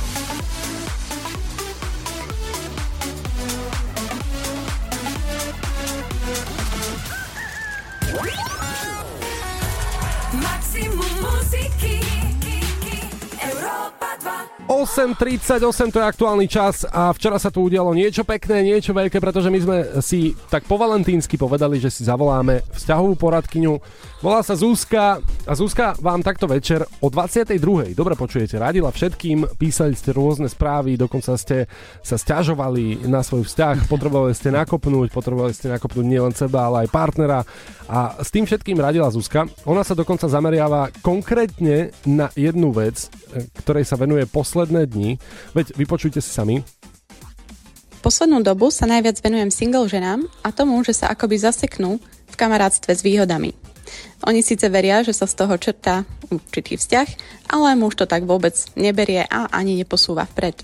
[14.63, 19.51] 8.38 to je aktuálny čas a včera sa tu udialo niečo pekné, niečo veľké, pretože
[19.51, 23.73] my sme si tak po valentínsky povedali, že si zavoláme vzťahovú poradkyňu.
[24.23, 27.91] Volá sa Zúska a Zúska vám takto večer o 22.
[27.91, 31.67] Dobre počujete, radila všetkým, písali ste rôzne správy, dokonca ste
[31.99, 36.95] sa stiažovali na svoj vzťah, potrebovali ste nakopnúť, potrebovali ste nakopnúť nielen seba, ale aj
[36.95, 37.43] partnera
[37.91, 39.43] a s tým všetkým radila Zuzka.
[39.67, 44.23] Ona sa dokonca zameriava konkrétne na jednu vec, e, ktorej sa venuje
[44.53, 45.17] posledné dni.
[45.57, 46.61] Veď vypočujte si sami.
[48.05, 51.97] Poslednú dobu sa najviac venujem single ženám a tomu, že sa akoby zaseknú
[52.29, 53.57] v kamarátstve s výhodami.
[54.29, 57.07] Oni síce veria, že sa z toho črtá určitý vzťah,
[57.51, 60.61] ale muž to tak vôbec neberie a ani neposúva vpred.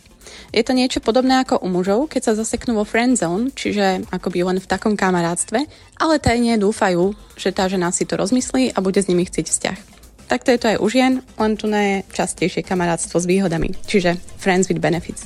[0.54, 4.45] Je to niečo podobné ako u mužov, keď sa zaseknú vo friend zone, čiže akoby
[4.45, 5.65] len v takom kamarátstve,
[5.97, 9.98] ale tajne dúfajú, že tá žena si to rozmyslí a bude s nimi chcieť vzťah.
[10.29, 14.69] Takto je to aj u žien, len tu je častejšie kamarátstvo s výhodami, čiže friends
[14.69, 15.25] with benefits.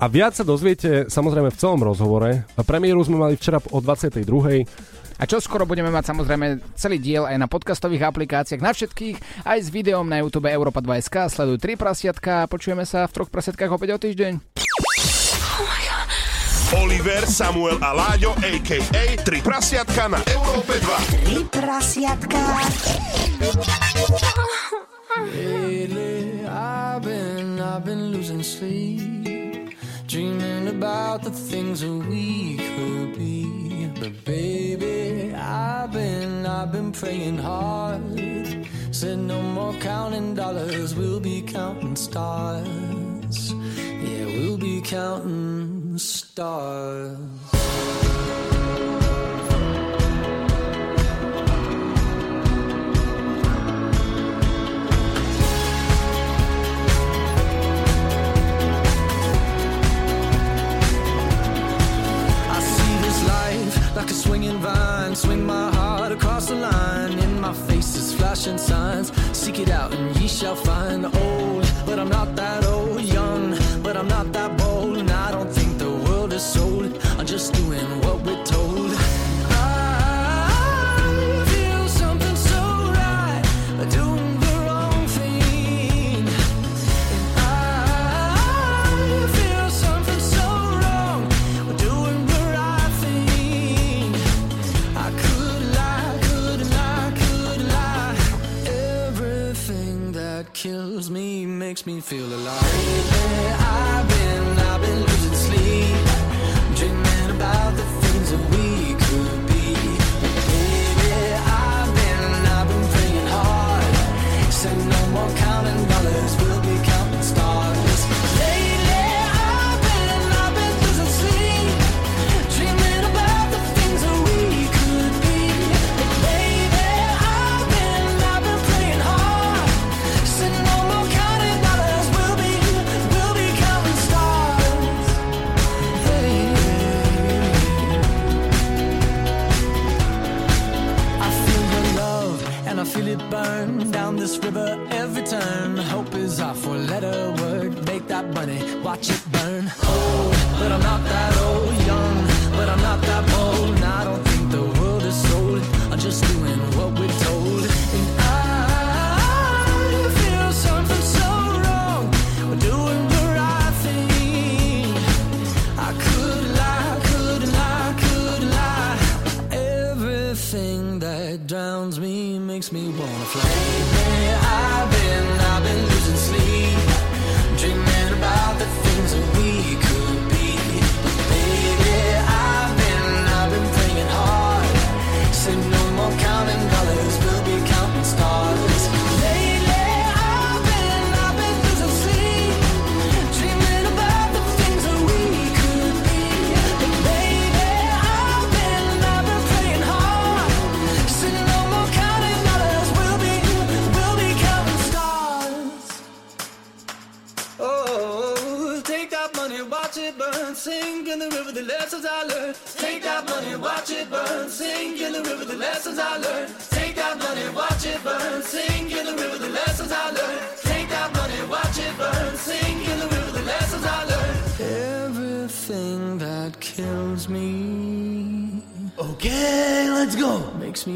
[0.00, 2.48] A viac sa dozviete samozrejme v celom rozhovore.
[2.56, 4.64] A premiéru sme mali včera o 22.
[5.20, 9.58] A čo skoro budeme mať samozrejme celý diel aj na podcastových aplikáciách na všetkých, aj
[9.60, 11.28] s videom na YouTube Europa 2SK.
[11.28, 14.49] Sleduj 3 prasiatka a počujeme sa v troch prasiatkách opäť o týždeň.
[16.76, 19.16] Oliver, Samuel a Láďo, a.k.a.
[19.26, 21.26] Tri prasiatka na Európe 2.
[21.26, 22.38] Tri prasiatka
[25.34, 29.74] Lately, I've been, I've been losing sleep,
[30.06, 33.90] dreaming about the things that we could be.
[33.98, 38.00] But baby, I've been, I've been praying hard.
[38.92, 43.54] Said no more counting dollars, we'll be counting stars.
[44.60, 47.16] Be counting stars.
[62.50, 65.16] I see this life like a swinging vine.
[65.16, 67.18] Swing my heart across the line.
[67.18, 69.10] In my face is flashing signs.
[69.32, 71.06] Seek it out and ye shall find.
[71.06, 73.00] Old, but I'm not that old.
[73.00, 73.19] Young,
[74.00, 74.96] I'm not that bold.
[74.96, 76.98] And I don't think the world is sold.
[77.18, 78.92] I'm just doing what we're told.
[79.50, 80.46] I
[81.52, 82.62] feel something so
[82.96, 83.42] right.
[83.90, 86.26] Doing the wrong thing.
[87.36, 87.46] I
[89.36, 90.46] feel something so
[90.80, 91.28] wrong.
[91.76, 94.14] Doing the right thing.
[94.96, 98.16] I could lie, could lie, could lie.
[99.06, 102.62] Everything that kills me makes me feel alive.
[102.62, 103.59] Lately,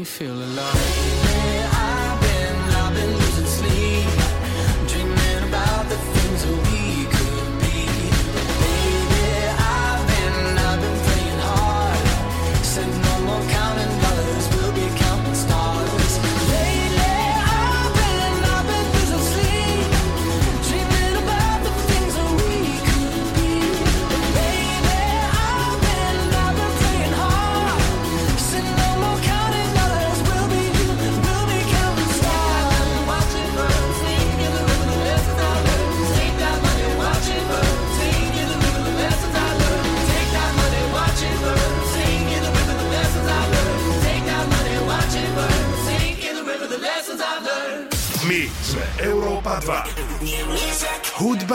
[0.05, 1.54] feel alive.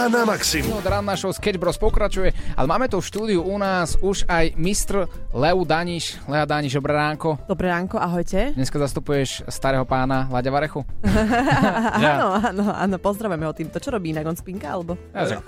[0.01, 0.09] 2.
[0.09, 0.81] Hudba na maximum.
[0.81, 4.57] Od rána show Sketch Bros pokračuje, ale máme tu v štúdiu u nás už aj
[4.57, 5.05] mistr
[5.37, 6.17] Leu Daniš.
[6.25, 7.37] Lea Daniš, dobré ránko.
[7.45, 8.57] Dobré ránko, ahojte.
[8.57, 10.89] Dneska zastupuješ starého pána Laďa Varechu.
[12.01, 13.77] áno, áno, áno, pozdravujeme ho týmto.
[13.77, 14.97] Čo robí inak, on spinka, alebo?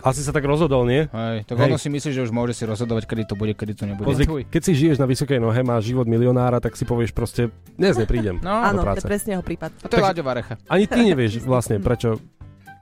[0.05, 1.09] Asi sa tak rozhodol, nie?
[1.09, 1.73] Hej, tak Hej.
[1.73, 4.05] ono si myslí, že už môže si rozhodovať, kedy to bude, kedy to nebude.
[4.05, 7.49] Pozri, keď si žiješ na vysokej nohe, máš život milionára, tak si povieš proste,
[7.81, 8.53] dnes neprídem No.
[8.53, 9.73] Áno, to je presne jeho prípad.
[9.81, 10.61] A to je Laďo Varecha.
[10.69, 12.21] Ani ty nevieš vlastne, prečo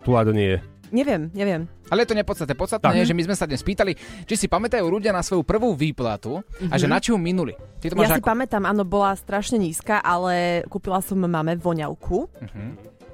[0.02, 0.79] tu Láďo nie je.
[0.90, 1.66] Neviem, neviem.
[1.86, 2.54] Ale je to nepodstatné.
[2.54, 2.96] Podstatné Tak.
[2.96, 6.42] je, že my sme sa dnes pýtali, či si pamätajú ľudia na svoju prvú výplatu
[6.66, 6.90] a že Mhm.
[6.90, 7.54] na čo ju minuli.
[7.78, 8.28] Ty to Ja máš si ako?
[8.28, 12.66] pamätám, áno, bola strašne nízka, ale kúpila som mame voňavku, Mhm.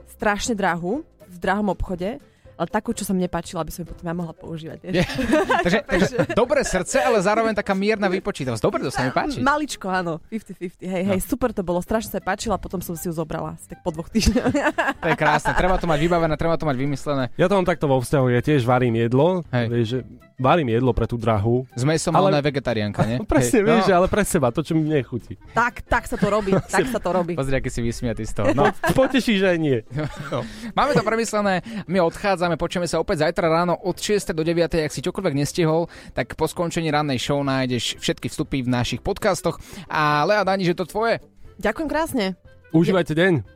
[0.09, 2.17] strašne drahú, v drahom obchode,
[2.57, 4.79] ale takú, čo sa mne páčila, aby som ju potom ja mohla používať.
[4.83, 5.05] Vieš?
[5.66, 8.62] Takže, takže dobré srdce, ale zároveň taká mierna vypočítavosť.
[8.62, 9.38] Dobre, to sa mi páči.
[9.40, 11.25] Maličko, áno, 50-50, hej, hej, No.
[11.25, 14.53] super to bolo, strašne sa páčila, potom som si ju zobrala tak po dvoch týždňoch.
[15.05, 15.53] To je krásne.
[15.53, 17.25] Treba to mať vybavené, treba to mať vymyslené.
[17.37, 19.99] Ja to mám takto vo vzťahu, ja tiež varím jedlo, vieš, že
[20.37, 21.64] varím jedlo pre tú drahú.
[21.72, 23.18] S mesom, ale ona je vegetariánka, nie?
[23.29, 23.66] Presne, Hej.
[23.66, 23.94] vieš, No.
[23.94, 25.35] ale pre seba, to, čo mi nechutí.
[25.51, 27.35] tak, tak sa to robí, tak sa to robí.
[27.35, 28.53] Pozri, aký si vysmiatý z toho.
[28.53, 28.68] No.
[28.92, 29.79] Poteší, že aj nie.
[30.27, 30.42] No.
[30.72, 34.31] Máme to premyslené, my odchádzame, počujeme sa opäť zajtra ráno od 6.
[34.31, 34.59] do 9.
[34.77, 39.57] Ak si čokoľvek nestihol, tak po skončení rannej show nájdeš všetky vstupy v našich podcastoch.
[39.87, 41.22] A Lea Dani, že to tvoje?
[41.57, 42.25] Ďakujem krásne.
[42.70, 43.56] Užívajte deň.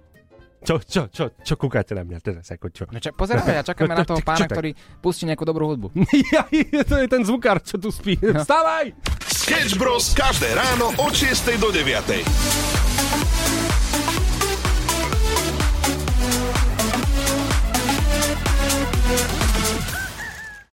[0.60, 2.84] Čo, čo, čo, čo kúkate na mňa teraz, ako čo?
[2.92, 4.56] No čo, pozeráme a čakáme na toho Čo- čo pána, tak?
[4.60, 4.70] ktorý
[5.00, 5.88] pustí nejakú dobrú hudbu.
[6.36, 6.44] Ja,
[6.84, 8.20] to je ten zvukár, čo tu spí.
[8.20, 8.44] No.
[8.44, 8.92] Vstávaj!
[9.24, 10.12] Sketch Bros.
[10.12, 13.39] každé ráno od 6 do 9.